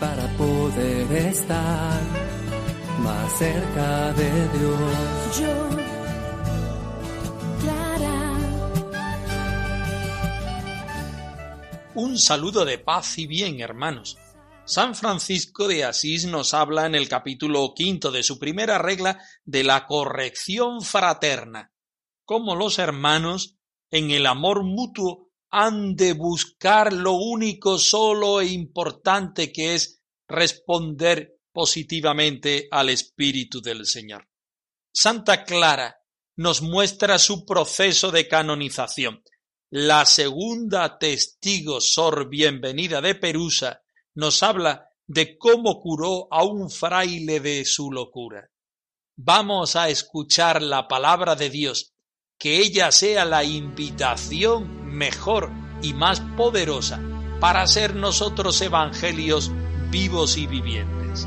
[0.00, 2.00] Para poder estar
[3.00, 5.38] más cerca de Dios.
[5.38, 5.68] Yo,
[7.60, 8.34] Clara,
[11.94, 14.16] Un saludo de paz y bien, hermanos.
[14.64, 19.64] San Francisco de Asís nos habla en el capítulo quinto de su primera regla de
[19.64, 21.72] la corrección fraterna,
[22.24, 23.56] cómo los hermanos
[23.90, 31.40] en el amor mutuo han de buscar lo único, solo e importante que es responder
[31.52, 34.28] positivamente al Espíritu del Señor.
[34.92, 35.96] Santa Clara
[36.36, 39.22] nos muestra su proceso de canonización.
[39.70, 43.82] La segunda testigo Sor Bienvenida de Perusa
[44.14, 48.50] nos habla de cómo curó a un fraile de su locura.
[49.16, 51.92] Vamos a escuchar la palabra de Dios,
[52.38, 55.50] que ella sea la invitación mejor
[55.82, 57.00] y más poderosa
[57.40, 59.50] para ser nosotros evangelios
[59.90, 61.26] vivos y vivientes.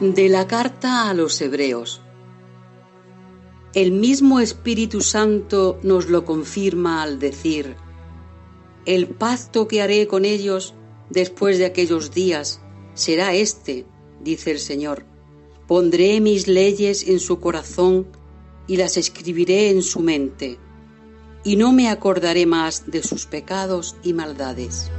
[0.00, 2.00] De la carta a los Hebreos.
[3.74, 7.76] El mismo Espíritu Santo nos lo confirma al decir,
[8.88, 10.72] el pacto que haré con ellos
[11.10, 12.62] después de aquellos días
[12.94, 13.84] será este,
[14.24, 15.04] dice el Señor.
[15.66, 18.06] Pondré mis leyes en su corazón
[18.66, 20.58] y las escribiré en su mente,
[21.44, 24.90] y no me acordaré más de sus pecados y maldades.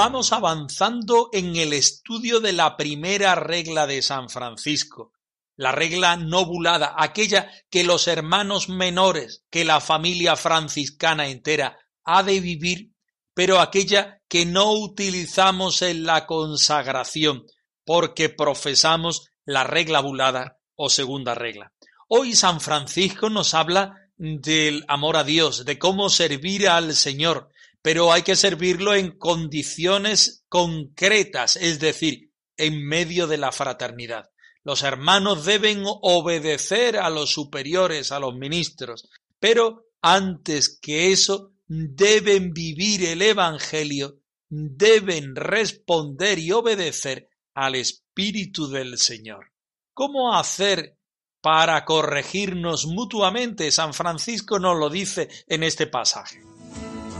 [0.00, 5.12] Vamos avanzando en el estudio de la primera regla de San Francisco,
[5.56, 12.38] la regla nobulada, aquella que los hermanos menores, que la familia franciscana entera ha de
[12.38, 12.92] vivir,
[13.34, 17.44] pero aquella que no utilizamos en la consagración,
[17.84, 21.72] porque profesamos la regla bulada o segunda regla.
[22.06, 27.50] Hoy San Francisco nos habla del amor a Dios, de cómo servir al Señor,
[27.82, 34.30] pero hay que servirlo en condiciones concretas, es decir, en medio de la fraternidad.
[34.64, 39.08] Los hermanos deben obedecer a los superiores, a los ministros,
[39.38, 44.18] pero antes que eso deben vivir el Evangelio,
[44.48, 49.52] deben responder y obedecer al Espíritu del Señor.
[49.94, 50.96] ¿Cómo hacer
[51.40, 53.70] para corregirnos mutuamente?
[53.70, 56.40] San Francisco nos lo dice en este pasaje.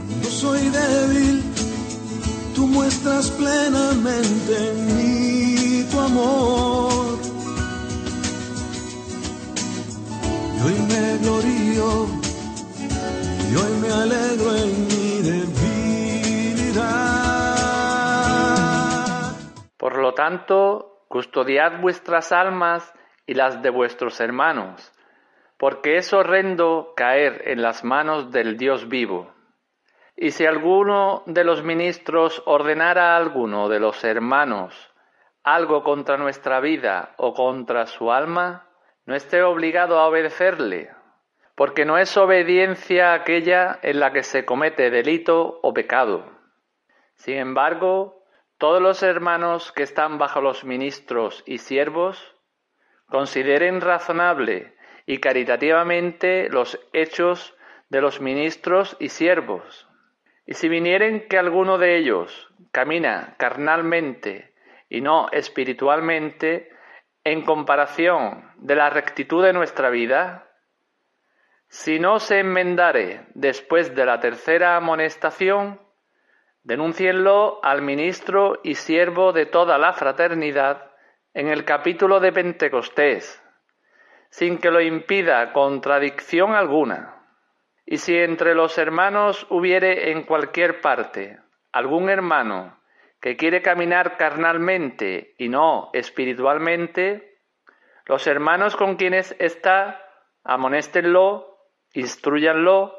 [0.09, 1.43] Cuando soy débil,
[2.55, 7.19] tú muestras plenamente en mí tu amor.
[10.57, 12.07] Y hoy me glorío,
[13.51, 15.75] y hoy me alegro en mi debilidad.
[19.77, 22.91] Por lo tanto, custodiad vuestras almas
[23.27, 24.91] y las de vuestros hermanos,
[25.59, 29.38] porque es horrendo caer en las manos del Dios vivo.
[30.21, 34.93] Y si alguno de los ministros ordenara a alguno de los hermanos
[35.43, 38.67] algo contra nuestra vida o contra su alma,
[39.05, 40.91] no esté obligado a obedecerle,
[41.55, 46.25] porque no es obediencia aquella en la que se comete delito o pecado.
[47.15, 48.21] Sin embargo,
[48.57, 52.35] todos los hermanos que están bajo los ministros y siervos
[53.07, 57.55] consideren razonable y caritativamente los hechos
[57.87, 59.88] de los ministros y siervos.
[60.49, 64.51] Y si vinieren que alguno de ellos camina carnalmente
[64.89, 66.71] y no espiritualmente,
[67.23, 70.49] en comparación de la rectitud de nuestra vida,
[71.67, 75.79] si no se enmendare después de la tercera amonestación,
[76.63, 80.93] denúncienlo al ministro y siervo de toda la fraternidad
[81.35, 83.39] en el capítulo de Pentecostés,
[84.31, 87.18] sin que lo impida contradicción alguna.
[87.91, 91.39] Y si entre los hermanos hubiere en cualquier parte
[91.71, 92.79] algún hermano
[93.19, 97.39] que quiere caminar carnalmente y no espiritualmente,
[98.05, 100.05] los hermanos con quienes está,
[100.43, 101.57] amonéstenlo,
[101.93, 102.95] instruyanlo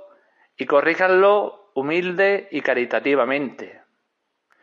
[0.57, 3.83] y corríjanlo humilde y caritativamente.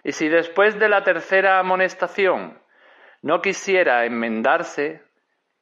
[0.04, 2.62] Y si después de la tercera amonestación
[3.22, 5.04] no quisiera enmendarse,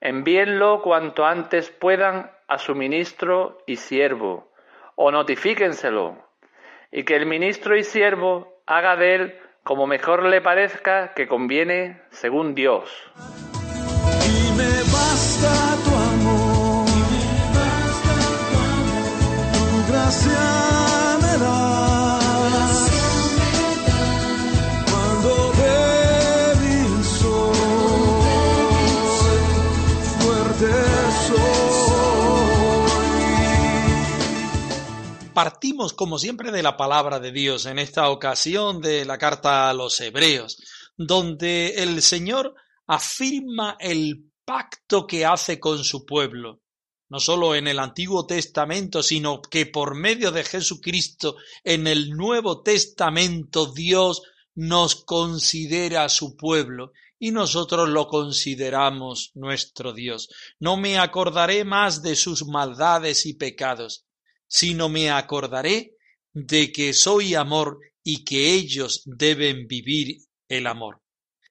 [0.01, 4.54] envíenlo cuanto antes puedan a su ministro y siervo,
[4.95, 6.17] o notifíquenselo,
[6.91, 12.01] y que el ministro y siervo haga de él como mejor le parezca que conviene
[12.09, 12.89] según Dios.
[35.35, 39.73] Partimos, como siempre, de la palabra de Dios, en esta ocasión de la carta a
[39.73, 40.55] los Hebreos,
[40.95, 42.55] donde el Señor
[42.87, 46.61] afirma el pacto que hace con su pueblo,
[47.09, 51.35] no solo en el Antiguo Testamento, sino que por medio de Jesucristo
[51.65, 54.21] en el Nuevo Testamento Dios
[54.53, 60.29] nos considera su pueblo y nosotros lo consideramos nuestro Dios.
[60.61, 64.05] No me acordaré más de sus maldades y pecados,
[64.47, 65.95] sino me acordaré
[66.33, 71.01] de que soy amor y que ellos deben vivir el amor.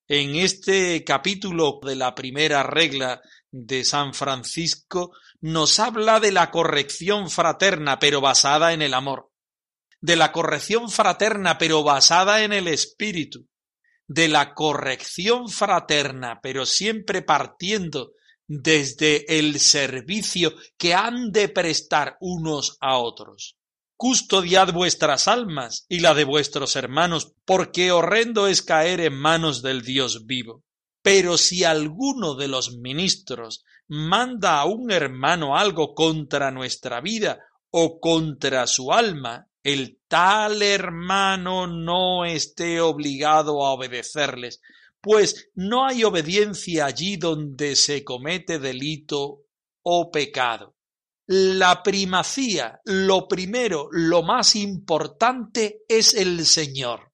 [0.06, 7.31] En este capítulo de la primera regla de San Francisco nos habla de la corrección
[7.31, 9.31] fraterna, pero basada en el amor,
[10.00, 13.49] de la corrección fraterna, pero basada en el espíritu,
[14.06, 18.12] de la corrección fraterna, pero siempre partiendo
[18.46, 23.56] desde el servicio que han de prestar unos a otros.
[23.96, 29.82] Custodiad vuestras almas y la de vuestros hermanos, porque horrendo es caer en manos del
[29.82, 30.62] Dios vivo.
[31.02, 37.38] Pero si alguno de los ministros manda a un hermano algo contra nuestra vida
[37.70, 44.61] o contra su alma, el tal hermano no esté obligado a obedecerles,
[45.04, 49.42] pues no hay obediencia allí donde se comete delito
[49.82, 50.76] o pecado.
[51.26, 57.12] La primacía, lo primero, lo más importante es el Señor.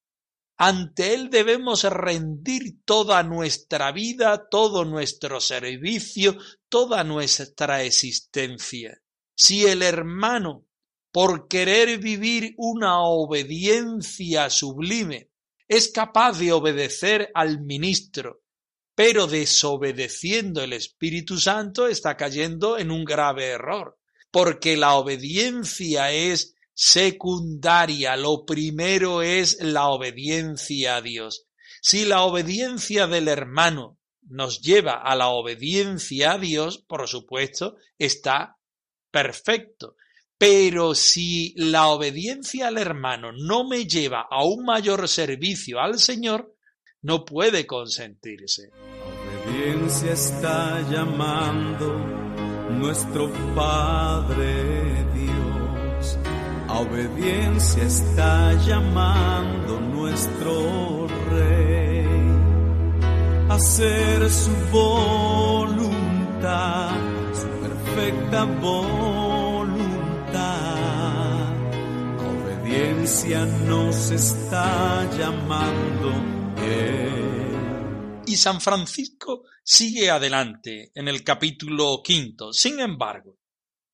[0.56, 6.36] Ante Él debemos rendir toda nuestra vida, todo nuestro servicio,
[6.68, 9.00] toda nuestra existencia.
[9.34, 10.66] Si el hermano,
[11.10, 15.29] por querer vivir una obediencia sublime,
[15.70, 18.42] es capaz de obedecer al ministro,
[18.96, 23.96] pero desobedeciendo el Espíritu Santo está cayendo en un grave error,
[24.32, 31.46] porque la obediencia es secundaria, lo primero es la obediencia a Dios.
[31.80, 38.56] Si la obediencia del hermano nos lleva a la obediencia a Dios, por supuesto, está
[39.12, 39.94] perfecto.
[40.40, 46.56] Pero si la obediencia al hermano no me lleva a un mayor servicio al Señor,
[47.02, 48.70] no puede consentirse.
[49.44, 51.94] Obediencia está llamando
[52.70, 56.18] nuestro Padre Dios.
[56.68, 62.06] A obediencia está llamando nuestro Rey.
[63.50, 65.76] A hacer su voluntad,
[67.34, 69.19] su perfecta voluntad.
[73.66, 76.12] Nos está llamando.
[78.24, 82.52] Y San Francisco sigue adelante en el capítulo quinto.
[82.52, 83.36] Sin embargo,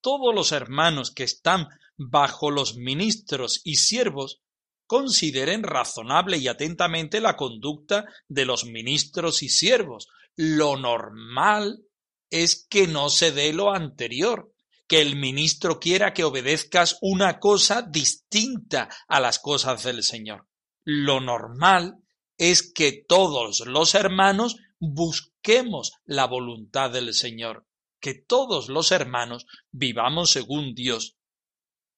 [0.02, 4.42] todos los hermanos que están bajo los ministros y siervos
[4.86, 10.08] consideren razonable y atentamente la conducta de los ministros y siervos.
[10.36, 11.86] Lo normal
[12.28, 14.52] es que no se dé lo anterior,
[14.88, 20.46] que el ministro quiera que obedezcas una cosa distinta a las cosas del Señor.
[20.84, 21.96] Lo normal
[22.38, 27.66] es que todos los hermanos busquemos la voluntad del Señor,
[28.00, 31.16] que todos los hermanos vivamos según Dios.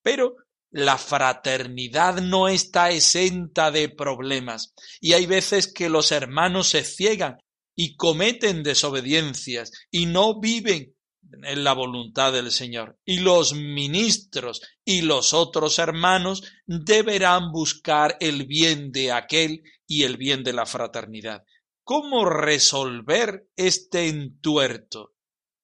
[0.02, 0.36] Pero
[0.70, 7.38] la fraternidad no está exenta de problemas, y hay veces que los hermanos se ciegan
[7.74, 10.94] y cometen desobediencias y no viven
[11.30, 12.98] en la voluntad del Señor.
[13.04, 20.16] Y los ministros y los otros hermanos deberán buscar el bien de aquel y el
[20.16, 21.44] bien de la fraternidad.
[21.84, 25.14] ¿Cómo resolver este entuerto?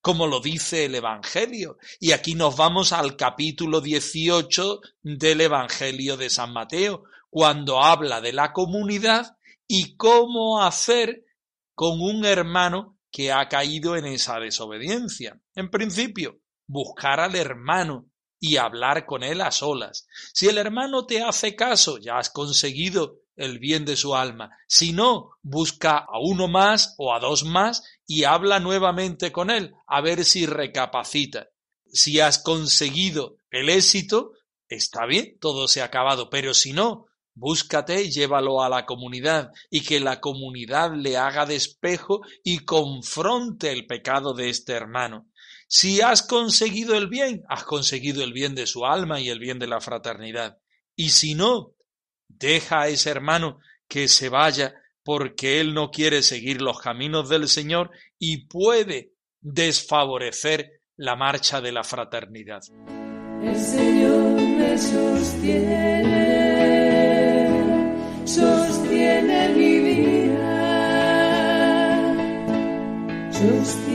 [0.01, 1.77] Como lo dice el Evangelio.
[2.01, 8.33] Y aquí nos vamos al capítulo 18 del Evangelio de San Mateo, cuando habla de
[8.33, 11.25] la comunidad y cómo hacer
[11.75, 15.41] con un hermano que ha caído en esa desobediencia.
[15.55, 20.09] En principio, buscar al hermano y hablar con él a solas.
[20.33, 24.51] Si el hermano te hace caso, ya has conseguido el bien de su alma.
[24.67, 29.75] Si no, busca a uno más o a dos más y habla nuevamente con él,
[29.87, 31.51] a ver si recapacita.
[31.93, 34.33] Si has conseguido el éxito,
[34.67, 39.53] está bien, todo se ha acabado, pero si no, búscate y llévalo a la comunidad
[39.71, 45.29] y que la comunidad le haga despejo y confronte el pecado de este hermano.
[45.69, 49.59] Si has conseguido el bien, has conseguido el bien de su alma y el bien
[49.59, 50.59] de la fraternidad.
[50.95, 51.75] Y si no,
[52.29, 57.49] deja a ese hermano que se vaya porque él no quiere seguir los caminos del
[57.49, 62.63] Señor y puede desfavorecer la marcha de la fraternidad.
[63.43, 66.54] El Señor me sostiene,
[68.25, 70.35] sostiene mi vida,
[73.31, 73.94] sostiene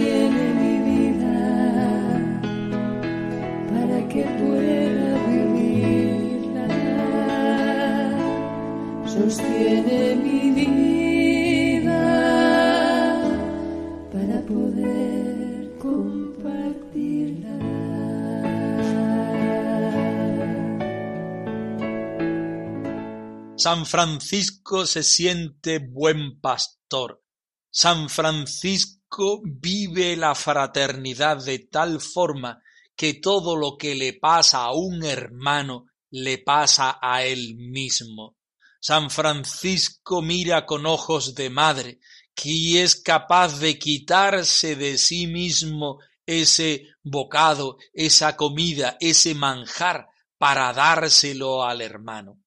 [23.60, 27.22] San Francisco se siente buen pastor.
[27.70, 32.64] San Francisco vive la fraternidad de tal forma
[32.96, 38.38] que todo lo que le pasa a un hermano le pasa a él mismo.
[38.80, 42.00] San Francisco mira con ojos de madre,
[42.34, 50.72] que es capaz de quitarse de sí mismo ese bocado, esa comida, ese manjar, para
[50.72, 52.40] dárselo al hermano.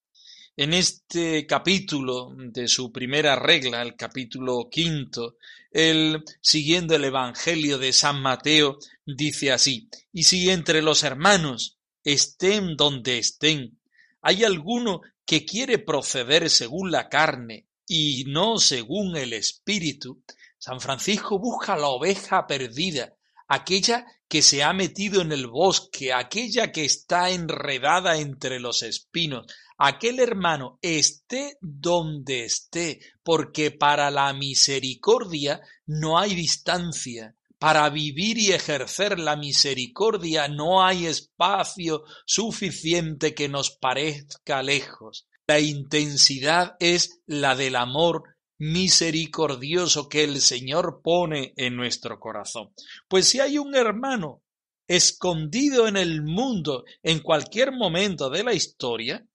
[0.54, 5.38] En este capítulo de su primera regla, el capítulo quinto,
[5.70, 12.76] él, siguiendo el Evangelio de San Mateo, dice así, y si entre los hermanos estén
[12.76, 13.78] donde estén,
[14.20, 20.22] hay alguno que quiere proceder según la carne y no según el espíritu,
[20.58, 23.14] San Francisco busca la oveja perdida,
[23.52, 29.44] aquella que se ha metido en el bosque, aquella que está enredada entre los espinos,
[29.76, 37.36] aquel hermano esté donde esté, porque para la misericordia no hay distancia.
[37.58, 45.28] Para vivir y ejercer la misericordia no hay espacio suficiente que nos parezca lejos.
[45.46, 48.31] La intensidad es la del amor
[48.62, 52.72] misericordioso que el Señor pone en nuestro corazón.
[53.08, 54.44] Pues si hay un hermano
[54.86, 59.26] escondido en el mundo en cualquier momento de la historia,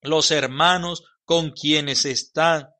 [0.00, 2.70] los hermanos con quienes están,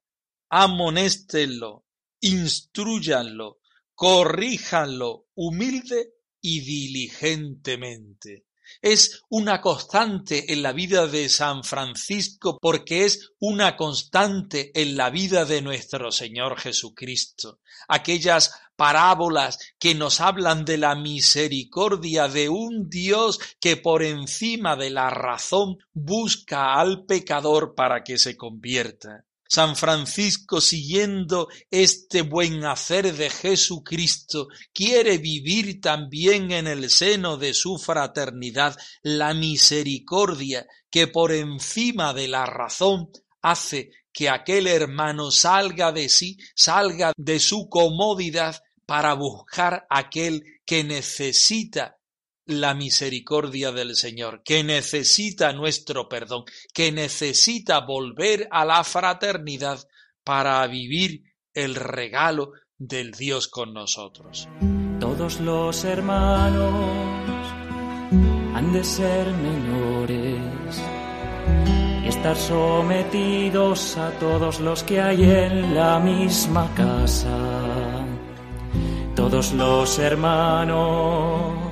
[0.49, 1.84] amonéstenlo,
[2.20, 3.58] instruyanlo,
[3.94, 8.46] corríjanlo humilde y diligentemente.
[8.82, 15.08] Es una constante en la vida de San Francisco porque es una constante en la
[15.08, 17.60] vida de nuestro Señor Jesucristo.
[17.86, 24.90] Aquellas parábolas que nos hablan de la misericordia de un Dios que por encima de
[24.90, 29.24] la razón busca al pecador para que se convierta.
[29.54, 37.52] San Francisco, siguiendo este buen hacer de Jesucristo, quiere vivir también en el seno de
[37.52, 43.11] su fraternidad la misericordia que por encima de la razón
[43.42, 50.82] hace que aquel hermano salga de sí, salga de su comodidad para buscar aquel que
[50.82, 51.99] necesita
[52.46, 56.44] la misericordia del Señor, que necesita nuestro perdón,
[56.75, 59.87] que necesita volver a la fraternidad
[60.25, 61.22] para vivir
[61.54, 64.49] el regalo del Dios con nosotros.
[64.99, 66.72] Todos los hermanos
[68.54, 70.82] han de ser menores
[72.04, 78.06] y estar sometidos a todos los que hay en la misma casa.
[79.14, 81.72] Todos los hermanos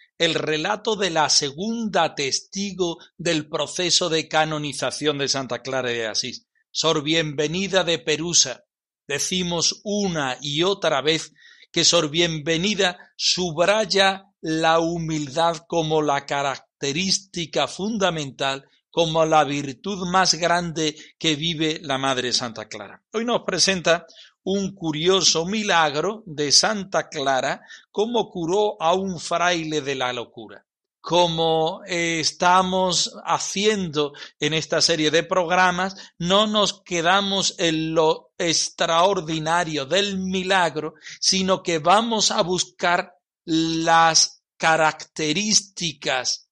[0.21, 6.45] el relato de la segunda testigo del proceso de canonización de Santa Clara de Asís,
[6.69, 8.65] Sor Bienvenida de Perusa.
[9.07, 11.33] Decimos una y otra vez
[11.71, 20.95] que Sor Bienvenida subraya la humildad como la característica fundamental, como la virtud más grande
[21.17, 23.01] que vive la Madre Santa Clara.
[23.11, 24.05] Hoy nos presenta
[24.43, 30.65] un curioso milagro de Santa Clara, como curó a un fraile de la locura.
[30.99, 40.19] Como estamos haciendo en esta serie de programas, no nos quedamos en lo extraordinario del
[40.19, 46.51] milagro, sino que vamos a buscar las características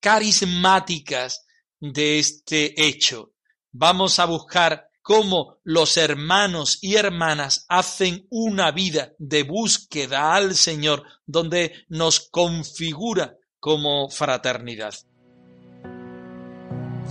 [0.00, 1.46] carismáticas
[1.80, 3.32] de este hecho.
[3.72, 11.04] Vamos a buscar cómo los hermanos y hermanas hacen una vida de búsqueda al Señor
[11.24, 14.94] donde nos configura como fraternidad.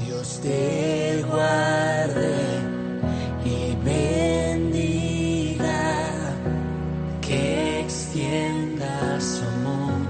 [0.06, 2.36] Dios te guarde
[3.46, 5.64] y bendiga,
[7.22, 10.02] que extienda su amor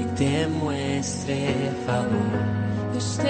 [0.00, 1.54] y te muestre
[1.86, 2.90] favor.
[2.92, 3.20] Dios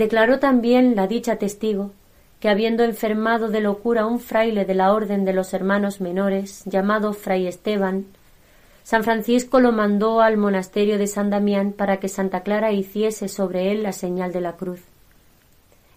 [0.00, 1.90] Declaró también la dicha testigo
[2.40, 7.12] que habiendo enfermado de locura un fraile de la orden de los hermanos menores, llamado
[7.12, 8.06] fray Esteban,
[8.82, 13.72] San Francisco lo mandó al monasterio de San Damián para que Santa Clara hiciese sobre
[13.72, 14.80] él la señal de la cruz.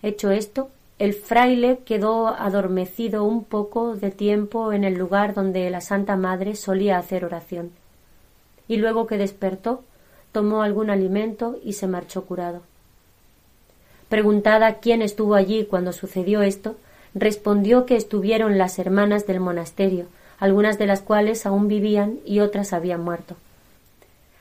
[0.02, 5.80] Hecho esto, el fraile quedó adormecido un poco de tiempo en el lugar donde la
[5.80, 7.72] Santa Madre solía hacer oración,
[8.68, 9.82] y luego que despertó,
[10.34, 12.64] tomó algún alimento y se marchó curado.
[14.14, 16.76] Preguntada quién estuvo allí cuando sucedió esto,
[17.16, 20.06] respondió que estuvieron las hermanas del monasterio,
[20.38, 23.36] algunas de las cuales aún vivían y otras habían muerto.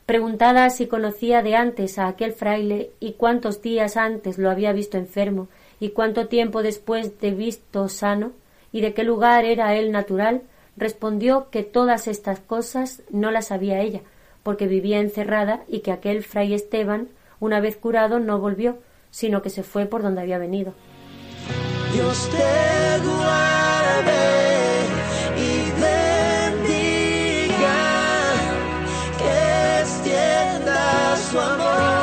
[0.05, 4.99] Preguntada si conocía de antes a aquel fraile y cuántos días antes lo había visto
[4.99, 5.49] enfermo
[5.81, 8.33] y cuánto tiempo después de visto sano
[8.73, 10.43] y de qué lugar era él natural,
[10.77, 14.03] respondió que todas estas cosas no las sabía ella,
[14.43, 17.09] porque vivía encerrada y que aquel fray Esteban,
[17.41, 18.77] una vez curado, no volvió,
[19.13, 20.75] sino que se fue por donde había venido.
[21.93, 24.17] Dios te guarde
[25.37, 26.97] y bendiga,
[29.19, 32.02] que extienda su amor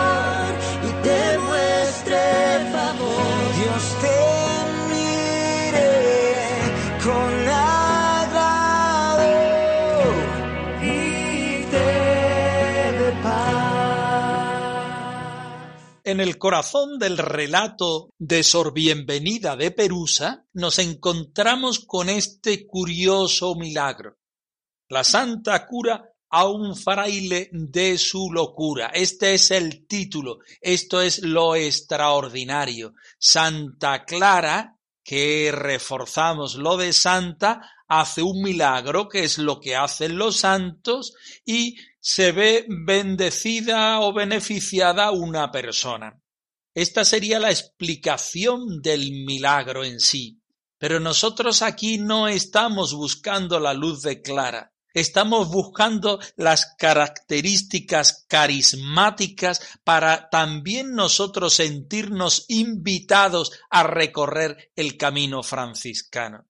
[16.09, 23.53] En el corazón del relato de Sor Bienvenida de Perusa nos encontramos con este curioso
[23.53, 24.17] milagro.
[24.87, 28.87] La santa cura a un fraile de su locura.
[28.87, 32.95] Este es el título, esto es lo extraordinario.
[33.19, 40.17] Santa Clara, que reforzamos lo de santa, hace un milagro, que es lo que hacen
[40.17, 41.13] los santos,
[41.45, 46.21] y se ve bendecida o beneficiada una persona.
[46.73, 50.39] Esta sería la explicación del milagro en sí.
[50.77, 59.61] Pero nosotros aquí no estamos buscando la luz de Clara, estamos buscando las características carismáticas
[59.83, 66.48] para también nosotros sentirnos invitados a recorrer el camino franciscano.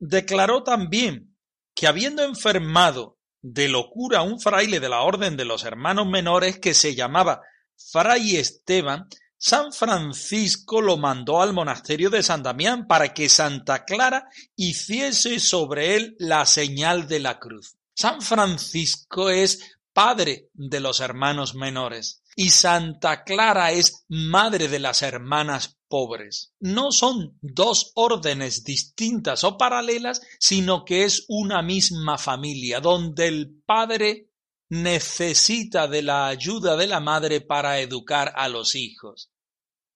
[0.00, 1.36] Declaró también
[1.74, 6.74] que habiendo enfermado de locura un fraile de la orden de los hermanos menores que
[6.74, 7.42] se llamaba
[7.76, 9.08] Fray Esteban,
[9.38, 15.96] San Francisco lo mandó al monasterio de San Damián para que Santa Clara hiciese sobre
[15.96, 17.76] él la señal de la cruz.
[17.94, 25.02] San Francisco es padre de los hermanos menores y Santa Clara es madre de las
[25.02, 26.54] hermanas pobres.
[26.60, 33.60] No son dos órdenes distintas o paralelas, sino que es una misma familia, donde el
[33.66, 34.30] padre
[34.70, 39.30] necesita de la ayuda de la madre para educar a los hijos.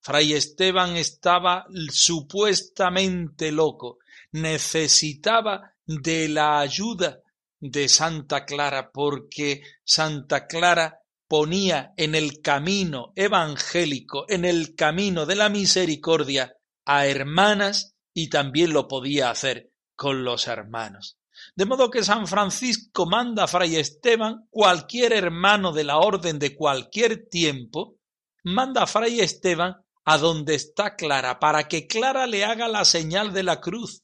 [0.01, 4.01] Fray Esteban estaba supuestamente loco,
[4.33, 7.21] necesitaba de la ayuda
[7.61, 15.37] de Santa Clara porque Santa Clara ponía en el camino evangélico, en el camino de
[15.37, 21.19] la misericordia a hermanas y también lo podía hacer con los hermanos.
[21.57, 26.55] De modo que San Francisco manda a Fray Esteban, cualquier hermano de la orden de
[26.55, 27.97] cualquier tiempo,
[28.45, 33.33] manda a Fray Esteban a donde está Clara, para que Clara le haga la señal
[33.33, 34.03] de la cruz.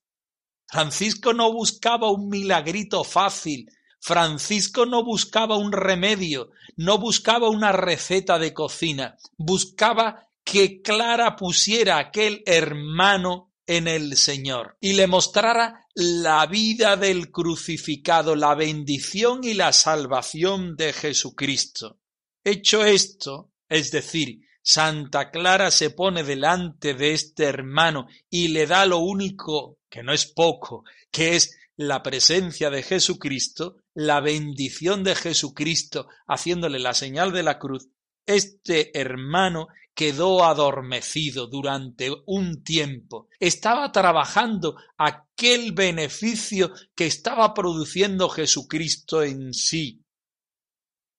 [0.66, 8.38] Francisco no buscaba un milagrito fácil, Francisco no buscaba un remedio, no buscaba una receta
[8.38, 16.44] de cocina, buscaba que Clara pusiera aquel hermano en el Señor y le mostrara la
[16.46, 22.00] vida del crucificado, la bendición y la salvación de Jesucristo.
[22.42, 28.86] Hecho esto, es decir, Santa Clara se pone delante de este hermano y le da
[28.86, 35.14] lo único, que no es poco, que es la presencia de Jesucristo, la bendición de
[35.14, 37.90] Jesucristo, haciéndole la señal de la cruz,
[38.24, 43.28] este hermano quedó adormecido durante un tiempo.
[43.38, 50.02] Estaba trabajando aquel beneficio que estaba produciendo Jesucristo en sí.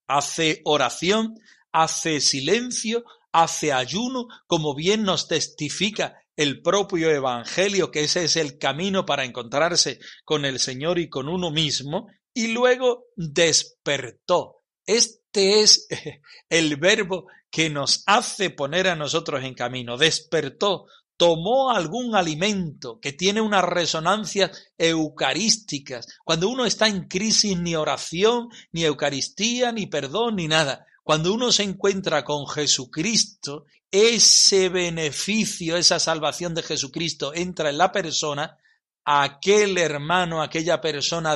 [0.07, 1.35] Hace oración,
[1.71, 8.57] hace silencio, hace ayuno, como bien nos testifica el propio Evangelio, que ese es el
[8.57, 14.63] camino para encontrarse con el Señor y con uno mismo, y luego despertó.
[14.85, 15.87] Este es
[16.49, 19.97] el verbo que nos hace poner a nosotros en camino.
[19.97, 20.85] Despertó,
[21.17, 26.07] tomó algún alimento que tiene unas resonancias eucarísticas.
[26.23, 30.87] Cuando uno está en crisis, ni oración, ni Eucaristía, ni perdón, ni nada.
[31.03, 37.91] Cuando uno se encuentra con Jesucristo, ese beneficio, esa salvación de Jesucristo entra en la
[37.91, 38.57] persona,
[39.03, 41.35] aquel hermano, aquella persona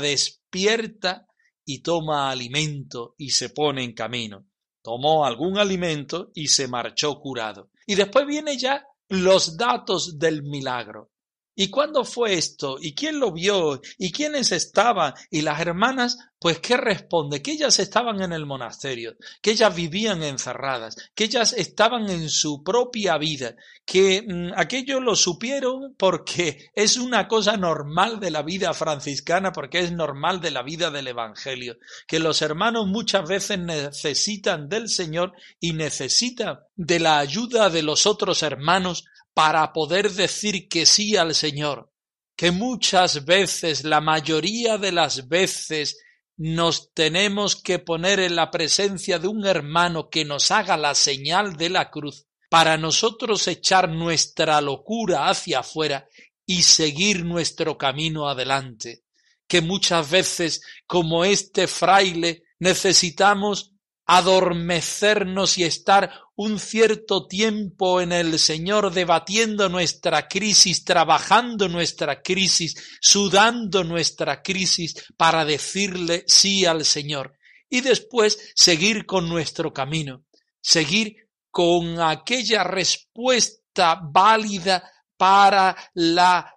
[0.56, 1.28] despierta
[1.66, 4.48] y toma alimento y se pone en camino.
[4.82, 7.72] Tomó algún alimento y se marchó curado.
[7.86, 11.12] Y después viene ya los datos del milagro.
[11.56, 12.78] ¿Y cuándo fue esto?
[12.82, 13.82] ¿Y quién lo vio?
[13.98, 15.14] ¿Y quiénes estaban?
[15.32, 17.42] Y las hermanas, pues, ¿qué responde?
[17.42, 22.62] Que ellas estaban en el monasterio, que ellas vivían encerradas, que ellas estaban en su
[22.62, 28.74] propia vida, que mm, aquello lo supieron porque es una cosa normal de la vida
[28.74, 34.68] franciscana, porque es normal de la vida del Evangelio, que los hermanos muchas veces necesitan
[34.68, 39.06] del Señor y necesitan de la ayuda de los otros hermanos
[39.36, 41.92] para poder decir que sí al Señor,
[42.38, 46.00] que muchas veces, la mayoría de las veces,
[46.38, 51.58] nos tenemos que poner en la presencia de un hermano que nos haga la señal
[51.58, 56.08] de la cruz para nosotros echar nuestra locura hacia afuera
[56.46, 59.04] y seguir nuestro camino adelante,
[59.48, 63.74] que muchas veces, como este fraile, necesitamos
[64.06, 72.76] adormecernos y estar un cierto tiempo en el Señor debatiendo nuestra crisis, trabajando nuestra crisis,
[73.00, 77.38] sudando nuestra crisis para decirle sí al Señor
[77.70, 80.26] y después seguir con nuestro camino,
[80.62, 81.16] seguir
[81.50, 86.54] con aquella respuesta válida para la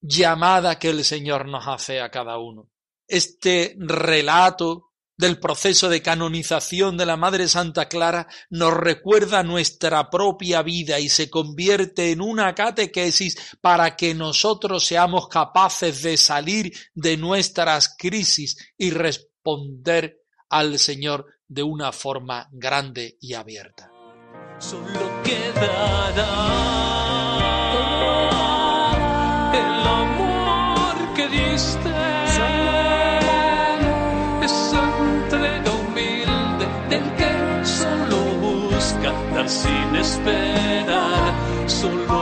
[0.00, 2.68] llamada que el Señor nos hace a cada uno.
[3.06, 4.91] Este relato
[5.22, 11.08] del proceso de canonización de la Madre Santa Clara nos recuerda nuestra propia vida y
[11.08, 18.56] se convierte en una catequesis para que nosotros seamos capaces de salir de nuestras crisis
[18.76, 23.92] y responder al Señor de una forma grande y abierta.
[24.58, 26.26] Solo quedará
[29.54, 31.91] el amor que diste.
[39.48, 41.34] Sin esperar,
[41.66, 42.21] solo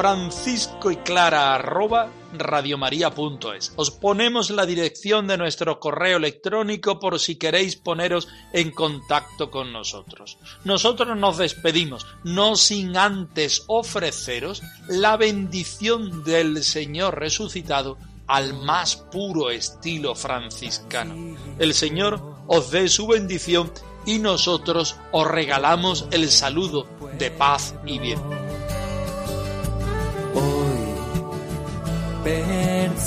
[0.00, 3.74] Francisco y Clara arroba radiomaria.es.
[3.76, 9.74] Os ponemos la dirección de nuestro correo electrónico por si queréis poneros en contacto con
[9.74, 10.38] nosotros.
[10.64, 19.50] Nosotros nos despedimos, no sin antes ofreceros la bendición del Señor resucitado al más puro
[19.50, 21.36] estilo franciscano.
[21.58, 23.70] El Señor os dé su bendición
[24.06, 26.86] y nosotros os regalamos el saludo
[27.18, 28.39] de paz y bien.